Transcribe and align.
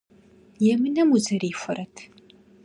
Емынэм 0.73 1.09
узэрихуэрэт? 1.15 1.95